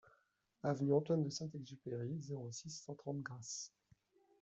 Avenue 0.63 0.93
Antoine 0.95 1.21
de 1.23 1.29
Saint-Exupéry, 1.29 2.19
zéro 2.23 2.51
six, 2.51 2.71
cent 2.71 2.95
trente 2.95 3.21
Grasse 3.21 3.71